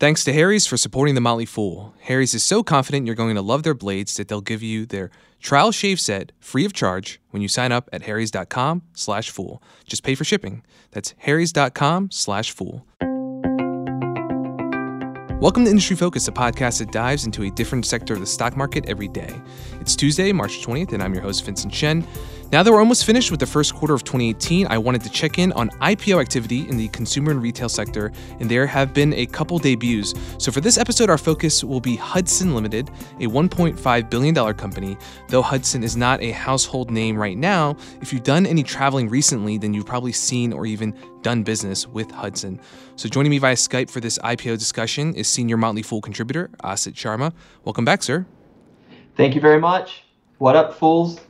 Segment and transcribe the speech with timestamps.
[0.00, 1.92] Thanks to Harry's for supporting The Motley Fool.
[2.00, 5.10] Harry's is so confident you're going to love their blades that they'll give you their
[5.42, 9.62] trial shave set free of charge when you sign up at harrys.com slash fool.
[9.84, 10.62] Just pay for shipping.
[10.92, 12.86] That's harrys.com slash fool.
[15.38, 18.56] Welcome to Industry Focus, a podcast that dives into a different sector of the stock
[18.56, 19.38] market every day.
[19.80, 22.06] It's Tuesday, March 20th, and I'm your host, Vincent Chen.
[22.52, 25.38] Now that we're almost finished with the first quarter of 2018, I wanted to check
[25.38, 29.24] in on IPO activity in the consumer and retail sector, and there have been a
[29.24, 30.14] couple debuts.
[30.36, 32.90] So for this episode, our focus will be Hudson Limited,
[33.20, 34.98] a $1.5 billion company.
[35.28, 39.56] Though Hudson is not a household name right now, if you've done any traveling recently,
[39.56, 42.60] then you've probably seen or even done business with Hudson.
[42.96, 46.92] So joining me via Skype for this IPO discussion is senior Motley Fool contributor Asit
[46.94, 47.32] Sharma.
[47.64, 48.26] Welcome back, sir.
[49.16, 50.04] Thank you very much.
[50.38, 51.20] What up, fools?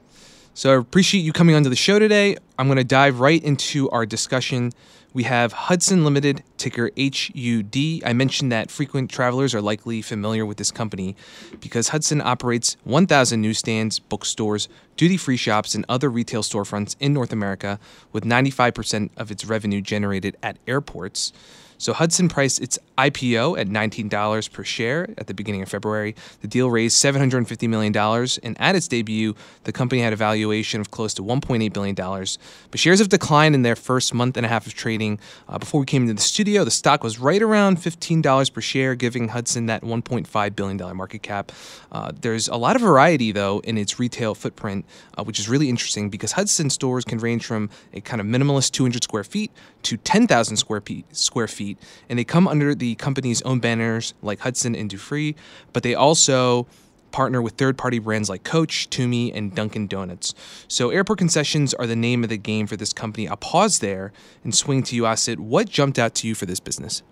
[0.54, 2.36] So I appreciate you coming onto the show today.
[2.58, 4.72] I'm going to dive right into our discussion.
[5.12, 8.04] We have Hudson Limited, ticker HUD.
[8.04, 11.16] I mentioned that frequent travelers are likely familiar with this company
[11.58, 17.32] because Hudson operates 1,000 newsstands, bookstores, duty free shops, and other retail storefronts in North
[17.32, 17.80] America,
[18.12, 21.32] with 95% of its revenue generated at airports.
[21.80, 26.14] So Hudson priced its IPO at $19 per share at the beginning of February.
[26.42, 27.96] The deal raised $750 million,
[28.42, 31.94] and at its debut, the company had a valuation of close to $1.8 billion.
[31.94, 35.18] But shares have declined in their first month and a half of trading.
[35.48, 38.94] Uh, before we came into the studio, the stock was right around $15 per share,
[38.94, 41.50] giving Hudson that $1.5 billion market cap.
[41.90, 44.84] Uh, there's a lot of variety, though, in its retail footprint,
[45.16, 48.72] uh, which is really interesting because Hudson stores can range from a kind of minimalist
[48.72, 49.50] 200 square feet
[49.84, 51.69] to 10,000 square feet, square feet,
[52.08, 55.34] and they come under the company's own banners like Hudson and Dufry,
[55.72, 56.66] but they also
[57.10, 60.34] partner with third-party brands like Coach, Tumi, and Dunkin' Donuts.
[60.68, 63.28] So airport concessions are the name of the game for this company.
[63.28, 64.12] I'll pause there
[64.44, 65.38] and swing to you, Asit.
[65.38, 67.02] What jumped out to you for this business?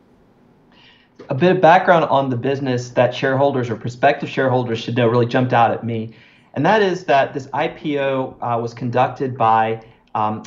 [1.30, 5.26] A bit of background on the business that shareholders or prospective shareholders should know really
[5.26, 6.14] jumped out at me,
[6.54, 10.44] and that is that this IPO uh, was conducted by um,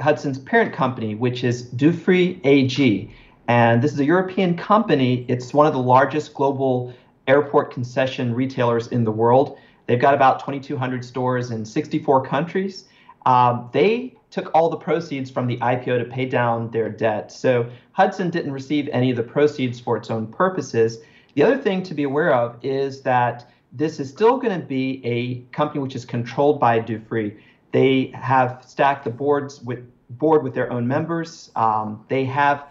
[0.00, 3.14] Hudson's parent company, which is Dufry AG.
[3.50, 5.24] And this is a European company.
[5.26, 6.94] It's one of the largest global
[7.26, 9.58] airport concession retailers in the world.
[9.86, 12.84] They've got about 2,200 stores in 64 countries.
[13.26, 17.32] Um, they took all the proceeds from the IPO to pay down their debt.
[17.32, 20.98] So Hudson didn't receive any of the proceeds for its own purposes.
[21.34, 25.04] The other thing to be aware of is that this is still going to be
[25.04, 27.36] a company which is controlled by Dufry.
[27.72, 31.50] They have stacked the boards with board with their own members.
[31.56, 32.66] Um, they have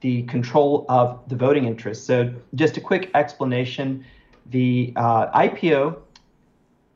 [0.00, 2.06] the control of the voting interest.
[2.06, 4.04] So, just a quick explanation
[4.50, 5.98] the uh, IPO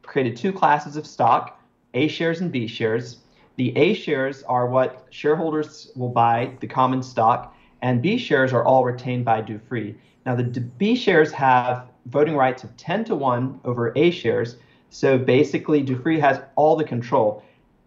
[0.03, 1.61] created two classes of stock
[1.95, 3.19] A shares and B shares.
[3.57, 8.65] The A shares are what shareholders will buy, the common stock, and B shares are
[8.65, 9.95] all retained by Dufry.
[10.25, 14.57] Now, the B shares have voting rights of 10 to 1 over A shares.
[14.91, 17.43] So basically, Dufry has all the control.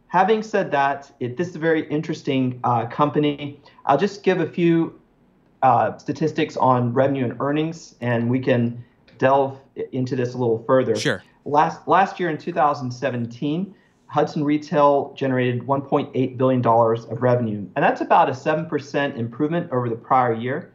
[0.07, 3.59] Having said that, it, this is a very interesting uh, company.
[3.85, 4.99] I'll just give a few
[5.61, 8.83] uh, statistics on revenue and earnings, and we can
[9.17, 9.59] delve
[9.91, 10.95] into this a little further.
[10.95, 11.23] Sure.
[11.45, 13.75] Last last year in 2017,
[14.07, 19.71] Hudson Retail generated 1.8 billion dollars of revenue, and that's about a seven percent improvement
[19.71, 20.73] over the prior year.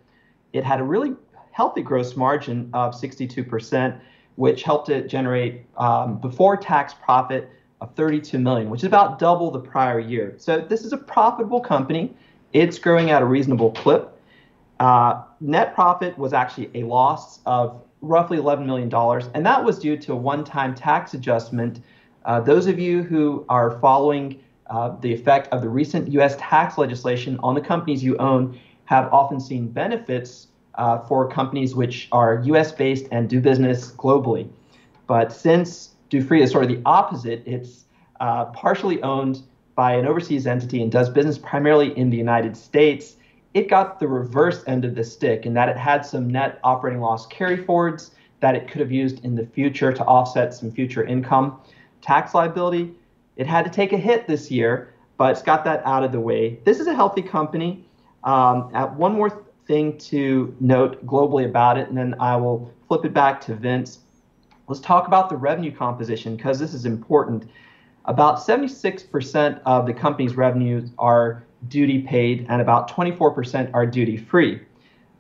[0.53, 1.15] It had a really
[1.53, 3.97] healthy gross margin of 62 percent,
[4.37, 9.51] which helped it generate um, before tax profit of 32 million, which is about double
[9.51, 10.35] the prior year.
[10.37, 12.15] So this is a profitable company.
[12.53, 14.20] It's growing at a reasonable clip.
[14.81, 18.91] Uh, net profit was actually a loss of roughly $11 million,
[19.35, 21.81] and that was due to a one time tax adjustment.
[22.25, 26.35] Uh, those of you who are following uh, the effect of the recent U.S.
[26.39, 32.09] tax legislation on the companies you own have often seen benefits uh, for companies which
[32.11, 32.73] are U.S.
[32.73, 34.49] based and do business globally.
[35.07, 37.85] But since Dufry is sort of the opposite, it's
[38.21, 39.43] uh, partially owned
[39.75, 43.17] by an overseas entity and does business primarily in the United States
[43.55, 47.01] it got the reverse end of the stick in that it had some net operating
[47.01, 51.05] loss carry forwards that it could have used in the future to offset some future
[51.05, 51.61] income
[52.01, 52.95] tax liability.
[53.37, 56.21] It had to take a hit this year, but it's got that out of the
[56.21, 56.59] way.
[56.65, 57.85] This is a healthy company.
[58.25, 58.63] Um,
[58.97, 63.41] one more thing to note globally about it, and then I will flip it back
[63.43, 64.01] to Vince.
[64.69, 67.51] Let's talk about the revenue composition because this is important.
[68.07, 74.61] About 76% of the company's revenues are duty paid, and about 24% are duty free.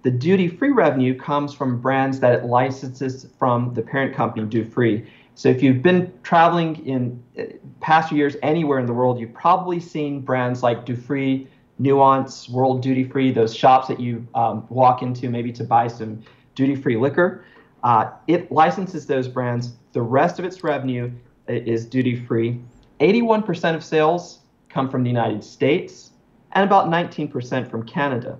[0.02, 5.06] The Dufry revenue comes from brands that it licenses from the parent company, duty free.
[5.34, 7.44] So if you've been traveling in uh,
[7.80, 11.46] past years anywhere in the world, you've probably seen brands like Dufry,
[11.78, 16.22] Nuance, World Duty Free, those shops that you um, walk into maybe to buy some
[16.54, 17.44] duty free liquor.
[17.82, 19.72] Uh, it licenses those brands.
[19.92, 21.10] The rest of its revenue
[21.48, 22.60] is duty free.
[23.00, 26.09] 81% of sales come from the United States
[26.52, 28.38] and about 19% from Canada.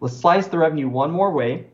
[0.00, 1.66] Let's slice the revenue one more way.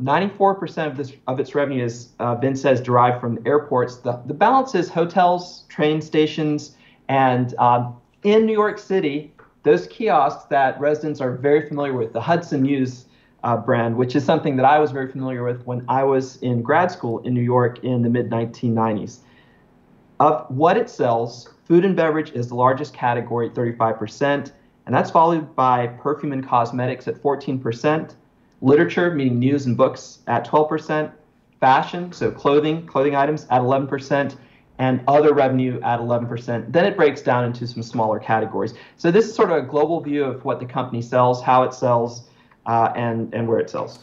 [0.00, 3.96] 94% of this of its revenue is uh, Ben says derived from airports.
[3.96, 6.76] The, the balance is hotels, train stations,
[7.08, 9.32] and um, in New York City,
[9.62, 13.06] those kiosks that residents are very familiar with, the Hudson News
[13.44, 16.62] uh, brand, which is something that I was very familiar with when I was in
[16.62, 19.18] grad school in New York in the mid 1990s.
[20.20, 24.52] Of what it sells, food and beverage is the largest category at 35%,
[24.86, 28.14] and that's followed by perfume and cosmetics at 14%,
[28.60, 31.12] literature, meaning news and books, at 12%,
[31.60, 34.36] fashion, so clothing, clothing items, at 11%,
[34.78, 36.72] and other revenue at 11%.
[36.72, 38.74] Then it breaks down into some smaller categories.
[38.96, 41.72] So this is sort of a global view of what the company sells, how it
[41.72, 42.28] sells,
[42.66, 44.00] uh, and, and where it sells.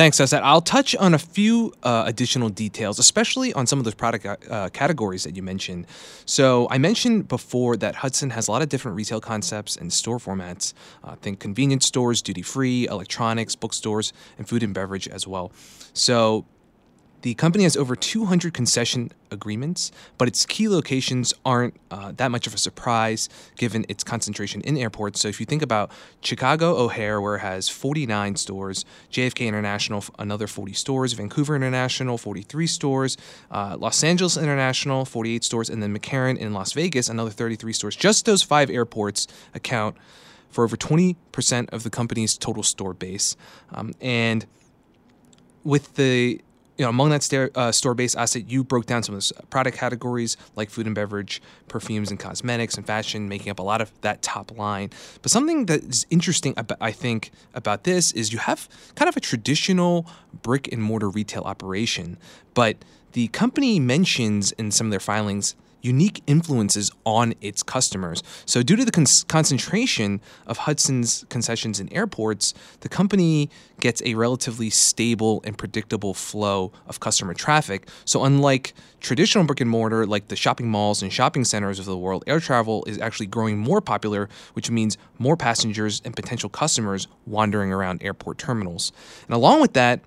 [0.00, 0.40] Thanks, Asit.
[0.42, 4.70] I'll touch on a few uh, additional details, especially on some of those product uh,
[4.70, 5.86] categories that you mentioned.
[6.24, 10.16] So, I mentioned before that Hudson has a lot of different retail concepts and store
[10.16, 10.72] formats.
[11.04, 15.52] Uh, think convenience stores, duty free, electronics, bookstores, and food and beverage as well.
[15.92, 16.46] So,
[17.22, 22.46] the company has over 200 concession agreements, but its key locations aren't uh, that much
[22.46, 25.20] of a surprise given its concentration in airports.
[25.20, 25.90] So if you think about
[26.22, 32.66] Chicago O'Hare, where it has 49 stores, JFK International, another 40 stores, Vancouver International, 43
[32.66, 33.16] stores,
[33.50, 37.96] uh, Los Angeles International, 48 stores, and then McCarran in Las Vegas, another 33 stores.
[37.96, 39.96] Just those five airports account
[40.50, 43.36] for over 20% of the company's total store base.
[43.72, 44.46] Um, and
[45.62, 46.40] with the
[46.80, 49.76] you know, among that st- uh, store-based asset, you broke down some of those product
[49.76, 53.92] categories like food and beverage, perfumes and cosmetics, and fashion, making up a lot of
[54.00, 54.88] that top line.
[55.20, 59.20] But something that is interesting, I think, about this is you have kind of a
[59.20, 60.06] traditional
[60.40, 62.16] brick and mortar retail operation,
[62.54, 62.78] but
[63.12, 68.22] the company mentions in some of their filings unique influences on its customers.
[68.46, 73.50] So, due to the con- concentration of Hudson's concessions in airports, the company
[73.80, 77.88] gets a relatively stable and predictable flow of customer traffic.
[78.04, 81.96] So, unlike traditional brick and mortar like the shopping malls and shopping centers of the
[81.96, 87.08] world, air travel is actually growing more popular, which means more passengers and potential customers
[87.26, 88.92] wandering around airport terminals.
[89.26, 90.00] And along with that,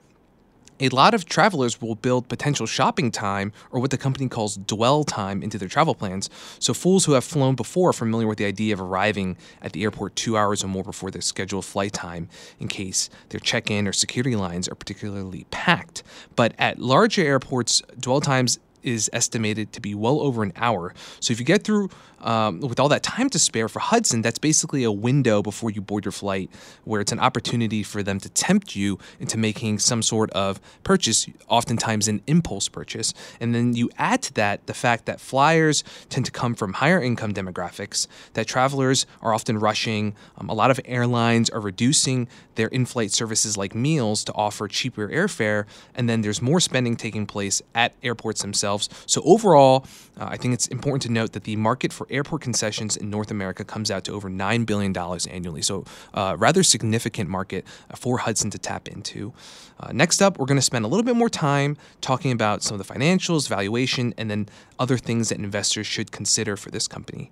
[0.79, 5.03] a lot of travelers will build potential shopping time or what the company calls dwell
[5.03, 6.29] time into their travel plans.
[6.59, 9.83] So, fools who have flown before are familiar with the idea of arriving at the
[9.83, 12.29] airport two hours or more before their scheduled flight time
[12.59, 16.03] in case their check in or security lines are particularly packed.
[16.35, 20.93] But at larger airports, dwell times is estimated to be well over an hour.
[21.19, 21.89] So if you get through
[22.23, 25.81] um, with all that time to spare for Hudson, that's basically a window before you
[25.81, 26.49] board your flight
[26.85, 31.27] where it's an opportunity for them to tempt you into making some sort of purchase,
[31.47, 33.13] oftentimes an impulse purchase.
[33.39, 37.01] And then you add to that the fact that flyers tend to come from higher
[37.01, 40.15] income demographics, that travelers are often rushing.
[40.37, 44.67] Um, a lot of airlines are reducing their in flight services like meals to offer
[44.67, 45.65] cheaper airfare.
[45.95, 48.89] And then there's more spending taking place at airports themselves.
[49.05, 49.85] So overall,
[50.19, 53.31] uh, I think it's important to note that the market for airport concessions in North
[53.31, 55.61] America comes out to over $9 billion annually.
[55.61, 59.33] So, uh, rather significant market uh, for Hudson to tap into.
[59.79, 62.79] Uh, next up, we're going to spend a little bit more time talking about some
[62.79, 64.47] of the financials, valuation, and then
[64.79, 67.31] other things that investors should consider for this company.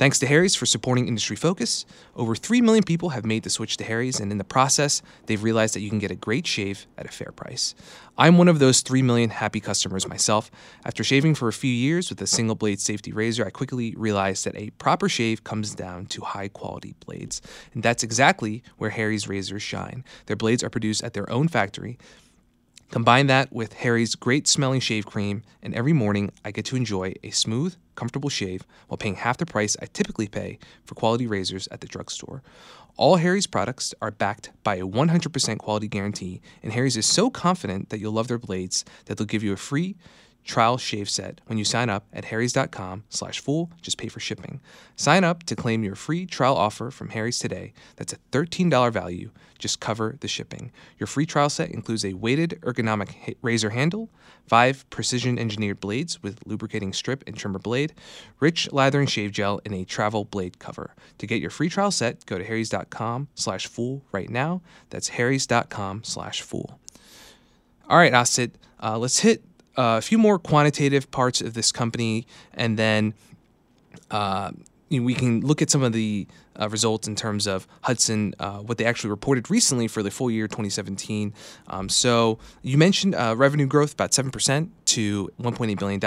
[0.00, 1.84] Thanks to Harry's for supporting Industry Focus.
[2.16, 5.42] Over 3 million people have made the switch to Harry's, and in the process, they've
[5.42, 7.74] realized that you can get a great shave at a fair price.
[8.16, 10.50] I'm one of those 3 million happy customers myself.
[10.86, 14.46] After shaving for a few years with a single blade safety razor, I quickly realized
[14.46, 17.42] that a proper shave comes down to high quality blades.
[17.74, 20.02] And that's exactly where Harry's razors shine.
[20.24, 21.98] Their blades are produced at their own factory.
[22.90, 27.14] Combine that with Harry's great smelling shave cream, and every morning I get to enjoy
[27.22, 31.68] a smooth, comfortable shave while paying half the price I typically pay for quality razors
[31.68, 32.42] at the drugstore.
[32.96, 37.90] All Harry's products are backed by a 100% quality guarantee, and Harry's is so confident
[37.90, 39.94] that you'll love their blades that they'll give you a free
[40.44, 43.70] trial shave set when you sign up at harrys.com slash fool.
[43.82, 44.60] Just pay for shipping.
[44.96, 47.72] Sign up to claim your free trial offer from harrys today.
[47.96, 49.30] That's a $13 value.
[49.58, 50.72] Just cover the shipping.
[50.98, 54.08] Your free trial set includes a weighted ergonomic razor handle
[54.46, 57.92] five precision engineered blades with lubricating strip and trimmer blade
[58.40, 60.94] rich lathering shave gel and a travel blade cover.
[61.18, 64.62] To get your free trial set go to harrys.com slash fool right now.
[64.88, 66.80] That's harrys.com slash fool.
[67.88, 69.44] All right Asit, uh, let's hit
[69.76, 73.14] a few more quantitative parts of this company, and then
[74.10, 74.50] uh,
[74.90, 76.26] we can look at some of the
[76.60, 80.30] uh, results in terms of Hudson, uh, what they actually reported recently for the full
[80.30, 81.32] year 2017.
[81.68, 86.04] Um, so you mentioned uh, revenue growth about 7% to $1.8 billion.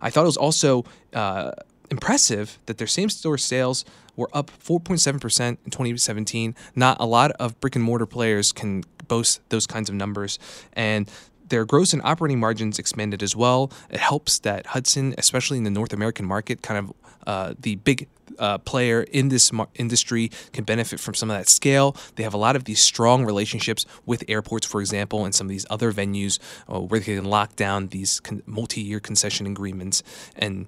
[0.00, 1.52] I thought it was also uh,
[1.90, 3.84] impressive that their same store sales
[4.16, 6.54] were up 4.7% in 2017.
[6.74, 10.38] Not a lot of brick and mortar players can boast those kinds of numbers.
[10.72, 11.10] And
[11.48, 13.70] their gross and operating margins expanded as well.
[13.90, 16.92] It helps that Hudson, especially in the North American market, kind of
[17.26, 18.08] uh, the big
[18.38, 21.96] uh, player in this mar- industry can benefit from some of that scale.
[22.16, 25.50] They have a lot of these strong relationships with airports, for example, and some of
[25.50, 30.02] these other venues uh, where they can lock down these con- multi-year concession agreements
[30.36, 30.66] and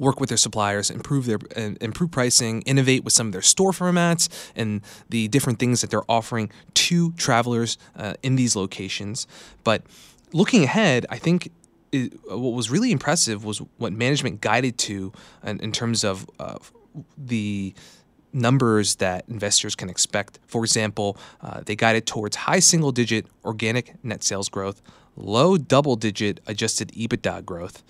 [0.00, 3.70] work with their suppliers, improve their uh, improve pricing, innovate with some of their store
[3.70, 4.80] formats and
[5.10, 9.28] the different things that they're offering to travelers uh, in these locations.
[9.62, 9.82] But
[10.32, 11.52] looking ahead, I think
[11.92, 15.12] it, what was really impressive was what management guided to
[15.44, 16.56] in, in terms of uh,
[17.16, 17.74] the
[18.32, 20.38] numbers that investors can expect.
[20.46, 24.80] For example, uh, they guided towards high single digit organic net sales growth,
[25.16, 27.82] low double digit adjusted EBITDA growth,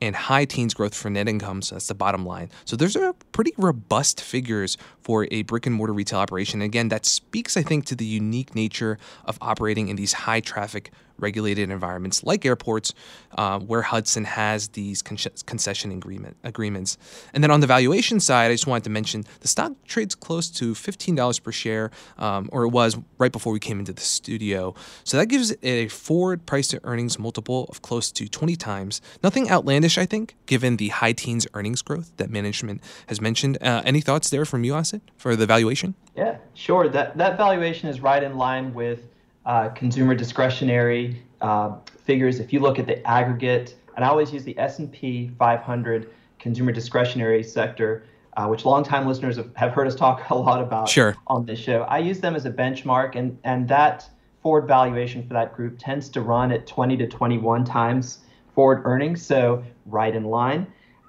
[0.00, 1.62] and high teens growth for net income.
[1.62, 2.50] So that's the bottom line.
[2.64, 6.60] So those are pretty robust figures for a brick and mortar retail operation.
[6.60, 10.40] And again, that speaks, I think, to the unique nature of operating in these high
[10.40, 12.94] traffic regulated environments like airports,
[13.36, 16.98] uh, where Hudson has these con- concession agreement agreements.
[17.32, 20.48] And then on the valuation side, I just wanted to mention the stock trades close
[20.50, 24.74] to $15 per share, um, or it was right before we came into the studio.
[25.04, 29.00] So that gives it a forward price to earnings multiple of close to 20 times.
[29.22, 33.58] Nothing outlandish, I think, given the high teens earnings growth that management has mentioned.
[33.60, 35.94] Uh, any thoughts there from you, Asit, for the valuation?
[36.16, 36.88] Yeah, sure.
[36.88, 39.08] That that valuation is right in line with
[39.46, 42.40] uh, consumer discretionary uh, figures.
[42.40, 47.42] If you look at the aggregate, and I always use the S&P 500 consumer discretionary
[47.42, 48.04] sector,
[48.36, 51.16] uh, which longtime listeners have, have heard us talk a lot about sure.
[51.28, 51.82] on this show.
[51.82, 54.08] I use them as a benchmark, and and that
[54.42, 58.18] forward valuation for that group tends to run at 20 to 21 times
[58.54, 60.66] forward earnings, so right in line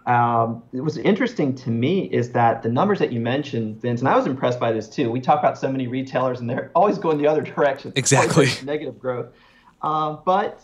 [0.08, 4.08] um, it was interesting to me is that the numbers that you mentioned, Vince, and
[4.08, 5.12] I was impressed by this too.
[5.12, 7.92] We talk about so many retailers, and they're always going the other direction.
[7.96, 8.48] Exactly.
[8.64, 9.28] Negative growth.
[9.82, 10.62] Um, but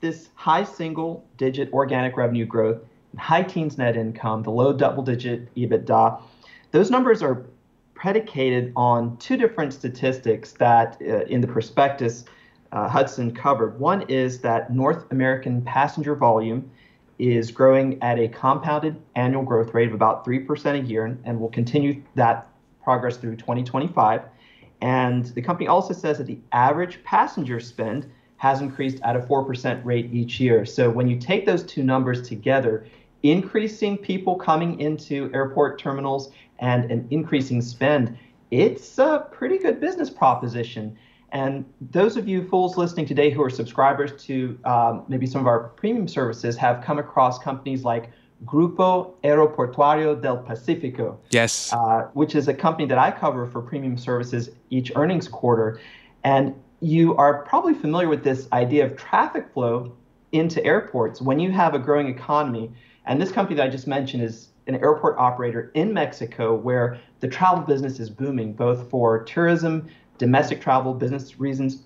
[0.00, 2.78] this high single digit organic revenue growth,
[3.18, 6.20] high teens net income, the low double digit EBITDA,
[6.70, 7.44] those numbers are
[7.94, 12.24] predicated on two different statistics that uh, in the prospectus
[12.70, 13.78] uh, Hudson covered.
[13.80, 16.70] One is that North American passenger volume
[17.18, 21.48] is growing at a compounded annual growth rate of about 3% a year and will
[21.48, 22.48] continue that
[22.82, 24.22] progress through 2025.
[24.80, 29.84] And the company also says that the average passenger spend has increased at a 4%
[29.84, 30.66] rate each year.
[30.66, 32.86] So when you take those two numbers together,
[33.22, 38.18] increasing people coming into airport terminals and an increasing spend,
[38.50, 40.96] it's a pretty good business proposition.
[41.32, 45.46] And those of you fools listening today who are subscribers to um, maybe some of
[45.46, 48.10] our premium services have come across companies like
[48.44, 51.18] Grupo Aeroportuario del Pacifico.
[51.30, 51.72] Yes.
[51.72, 55.80] Uh, which is a company that I cover for premium services each earnings quarter.
[56.22, 59.96] And you are probably familiar with this idea of traffic flow
[60.32, 61.22] into airports.
[61.22, 62.70] When you have a growing economy,
[63.06, 67.28] and this company that I just mentioned is an airport operator in Mexico where the
[67.28, 71.82] travel business is booming, both for tourism, domestic travel, business reasons.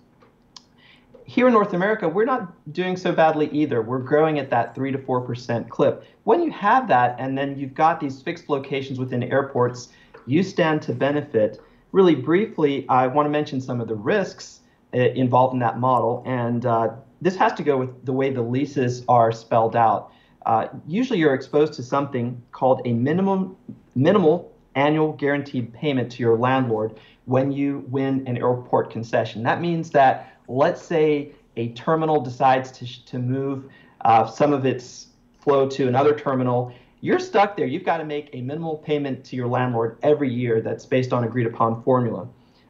[1.24, 3.82] Here in North America, we're not doing so badly either.
[3.82, 6.04] We're growing at that 3 to 4% clip.
[6.24, 9.88] When you have that, and then you've got these fixed locations within airports,
[10.26, 11.60] you stand to benefit.
[11.92, 14.60] Really briefly, I want to mention some of the risks
[14.94, 18.42] uh, involved in that model, and uh, this has to go with the way the
[18.42, 20.12] leases are spelled out.
[20.46, 23.56] Uh, usually, you're exposed to something called a minimum
[23.94, 29.42] minimal annual guaranteed payment to your landlord, when you win an airport concession.
[29.42, 33.70] That means that, let's say, a terminal decides to, to move
[34.02, 35.08] uh, some of its
[35.40, 36.72] flow to another terminal.
[37.00, 37.66] You're stuck there.
[37.66, 41.24] You've got to make a minimal payment to your landlord every year that's based on
[41.24, 42.28] agreed upon formula.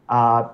[0.08, 0.48] Uh,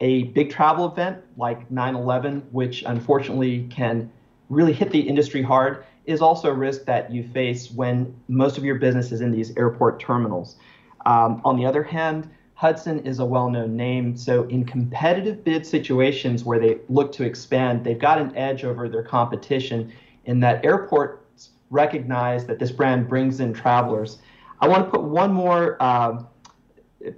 [0.00, 4.10] a big travel event like 9 11, which unfortunately can
[4.48, 8.64] really hit the industry hard, is also a risk that you face when most of
[8.64, 10.56] your business is in these airport terminals.
[11.04, 14.16] Um, on the other hand, Hudson is a well known name.
[14.16, 18.88] So, in competitive bid situations where they look to expand, they've got an edge over
[18.88, 19.92] their competition
[20.24, 24.18] in that airports recognize that this brand brings in travelers.
[24.60, 26.22] I want to put one more uh,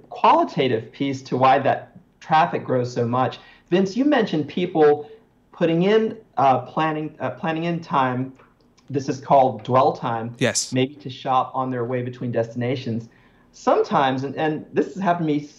[0.09, 3.39] qualitative piece to why that traffic grows so much.
[3.69, 5.09] Vince, you mentioned people
[5.51, 8.33] putting in uh, planning uh, planning in time
[8.89, 10.35] this is called dwell time.
[10.39, 10.73] Yes.
[10.73, 13.09] Maybe to shop on their way between destinations.
[13.51, 15.49] Sometimes, and, and this has happened to me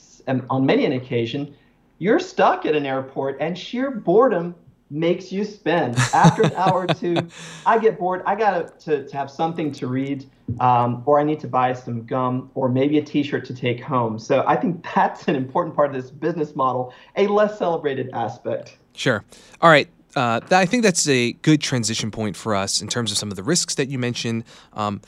[0.49, 1.55] on many an occasion,
[1.99, 4.55] you're stuck at an airport and sheer boredom
[4.91, 5.97] makes you spend.
[6.13, 7.17] After an hour or two,
[7.65, 8.23] I get bored.
[8.27, 12.05] I got to, to have something to read, um, or I need to buy some
[12.05, 14.19] gum, or maybe a t shirt to take home.
[14.19, 18.79] So I think that's an important part of this business model, a less celebrated aspect.
[18.95, 19.25] Sure.
[19.61, 19.89] All right.
[20.17, 23.37] Uh, I think that's a good transition point for us in terms of some of
[23.37, 24.45] the risks that you mentioned.
[24.73, 25.00] Um,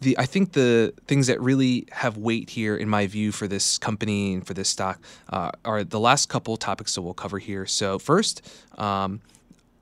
[0.00, 3.78] the I think the things that really have weight here, in my view, for this
[3.78, 7.66] company and for this stock uh, are the last couple topics that we'll cover here.
[7.66, 8.42] So first,
[8.78, 9.20] um,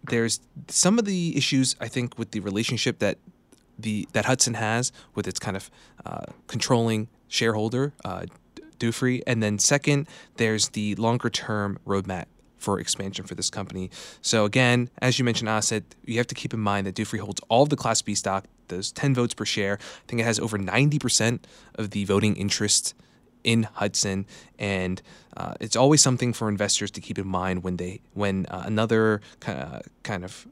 [0.05, 3.19] there's some of the issues I think with the relationship that
[3.79, 5.71] the that Hudson has with its kind of
[6.05, 8.27] uh, controlling shareholder, uh,
[9.27, 12.25] and then second, there's the longer term roadmap
[12.61, 13.91] for expansion for this company.
[14.23, 17.41] So again, as you mentioned, Asit, you have to keep in mind that Dufry holds
[17.49, 19.79] all of the Class B stock those 10 votes per share.
[19.81, 21.41] I think it has over 90%
[21.75, 22.95] of the voting interest
[23.43, 24.27] in Hudson,
[24.59, 25.01] and
[25.37, 29.21] uh, it's always something for investors to keep in mind when they when uh, another
[29.47, 30.47] uh, kind of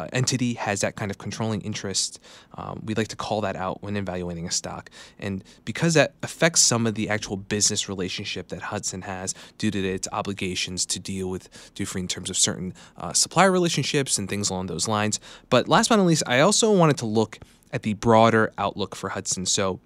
[0.00, 2.20] uh, entity has that kind of controlling interest,
[2.54, 4.88] um, we like to call that out when evaluating a stock.
[5.18, 9.78] And because that affects some of the actual business relationship that Hudson has due to
[9.86, 14.48] its obligations to deal with Dufry in terms of certain uh, supplier relationships and things
[14.48, 15.20] along those lines.
[15.50, 17.38] But last but not least, I also wanted to look
[17.70, 19.44] at the broader outlook for Hudson.
[19.44, 19.80] So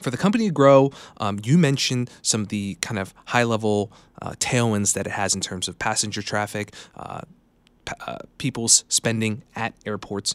[0.00, 3.90] for the company to grow, um, you mentioned some of the kind of high level
[4.20, 7.22] uh, tailwinds that it has in terms of passenger traffic, uh,
[8.06, 10.34] uh, people's spending at airports.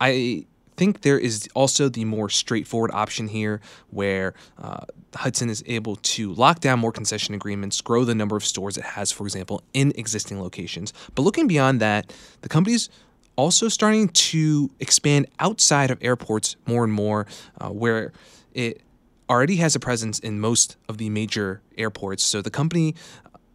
[0.00, 3.60] I think there is also the more straightforward option here
[3.90, 4.84] where uh,
[5.14, 8.84] Hudson is able to lock down more concession agreements, grow the number of stores it
[8.84, 10.92] has, for example, in existing locations.
[11.14, 12.12] But looking beyond that,
[12.42, 12.90] the company's
[13.36, 17.26] also starting to expand outside of airports more and more,
[17.60, 18.12] uh, where
[18.54, 18.82] it
[19.28, 22.22] already has a presence in most of the major airports.
[22.22, 22.94] So the company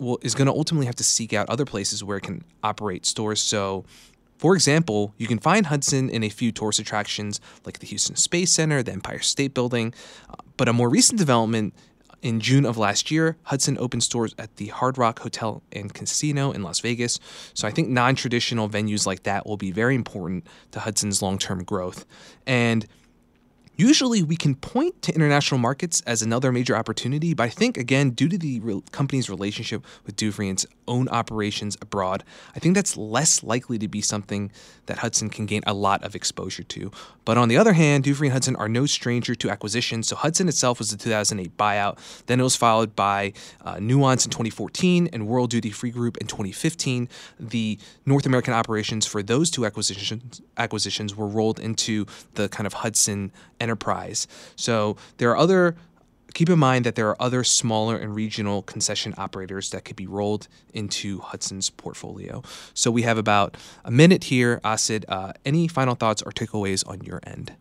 [0.01, 3.05] will, is going to ultimately have to seek out other places where it can operate
[3.05, 3.39] stores.
[3.39, 3.85] So,
[4.37, 8.51] for example, you can find Hudson in a few tourist attractions like the Houston Space
[8.51, 9.93] Center, the Empire State Building.
[10.29, 11.73] Uh, but a more recent development
[12.21, 16.51] in June of last year, Hudson opened stores at the Hard Rock Hotel and Casino
[16.51, 17.19] in Las Vegas.
[17.53, 21.37] So I think non traditional venues like that will be very important to Hudson's long
[21.37, 22.05] term growth.
[22.45, 22.85] And
[23.75, 28.11] Usually, we can point to international markets as another major opportunity, but I think, again,
[28.11, 32.23] due to the re- company's relationship with its own operations abroad,
[32.55, 34.51] I think that's less likely to be something
[34.85, 36.91] that Hudson can gain a lot of exposure to.
[37.23, 40.07] But on the other hand, Dufry and Hudson are no stranger to acquisitions.
[40.07, 41.97] So Hudson itself was the 2008 buyout.
[42.25, 46.27] Then it was followed by uh, Nuance in 2014 and World Duty Free Group in
[46.27, 47.07] 2015.
[47.39, 52.73] The North American operations for those two acquisitions acquisitions were rolled into the kind of
[52.73, 53.31] Hudson
[53.61, 54.27] enterprise.
[54.55, 55.75] So there are other
[56.33, 60.07] keep in mind that there are other smaller and regional concession operators that could be
[60.07, 62.41] rolled into Hudson's portfolio.
[62.73, 64.61] So we have about a minute here.
[64.63, 67.53] Asit, uh, any final thoughts or takeaways on your end?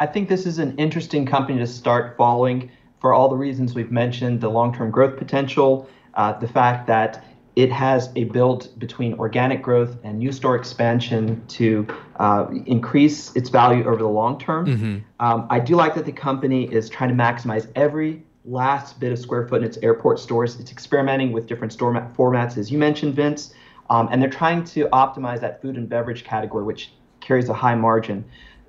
[0.00, 3.92] I think this is an interesting company to start following for all the reasons we've
[3.92, 7.24] mentioned the long term growth potential, uh, the fact that
[7.56, 11.86] it has a build between organic growth and new store expansion to
[12.16, 14.66] uh, increase its value over the long term.
[14.66, 14.98] Mm-hmm.
[15.24, 19.18] Um, I do like that the company is trying to maximize every last bit of
[19.18, 20.58] square foot in its airport stores.
[20.58, 23.54] It's experimenting with different store formats, as you mentioned, Vince,
[23.88, 27.74] um, and they're trying to optimize that food and beverage category, which carries a high
[27.74, 28.24] margin.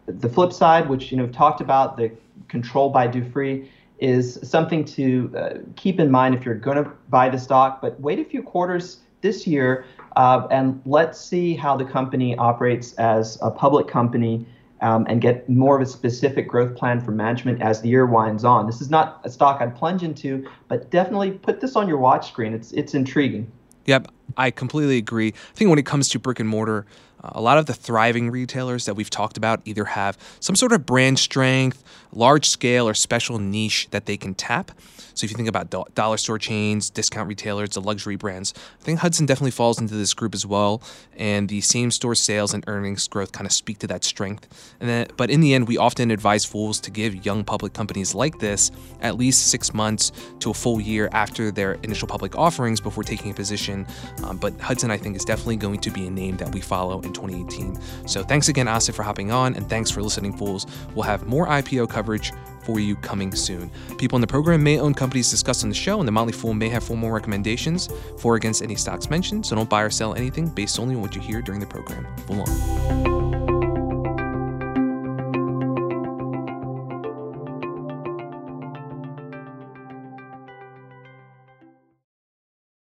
[0.07, 2.11] The flip side, which you know, we've talked about, the
[2.47, 3.67] control by Dufry,
[3.99, 7.81] is something to uh, keep in mind if you're going to buy the stock.
[7.81, 12.93] But wait a few quarters this year uh, and let's see how the company operates
[12.93, 14.45] as a public company
[14.81, 18.43] um, and get more of a specific growth plan for management as the year winds
[18.43, 18.65] on.
[18.65, 22.27] This is not a stock I'd plunge into, but definitely put this on your watch
[22.27, 22.53] screen.
[22.53, 23.51] It's it's intriguing.
[23.85, 25.29] Yep, I completely agree.
[25.29, 26.85] I think when it comes to brick and mortar,
[27.33, 30.85] a lot of the thriving retailers that we've talked about either have some sort of
[30.85, 34.71] brand strength, large scale, or special niche that they can tap.
[35.15, 38.99] So if you think about dollar store chains, discount retailers, the luxury brands, I think
[38.99, 40.81] Hudson definitely falls into this group as well.
[41.15, 44.75] And the same store sales and earnings growth kind of speak to that strength.
[44.81, 48.13] And then, but in the end, we often advise fools to give young public companies
[48.13, 52.81] like this at least six months to a full year after their initial public offerings
[52.81, 53.87] before taking a position.
[54.23, 56.99] Um, but Hudson, I think, is definitely going to be a name that we follow
[57.01, 57.79] in 2018.
[58.07, 60.67] So thanks again, Asit, for hopping on, and thanks for listening, fools.
[60.93, 62.31] We'll have more IPO coverage
[62.63, 63.69] for you coming soon.
[63.97, 66.53] People in the program may own companies discussed on the show, and the Motley Fool
[66.53, 70.47] may have formal recommendations for against any stocks mentioned, so don't buy or sell anything
[70.47, 72.05] based only on what you hear during the program.
[72.27, 73.14] Full on.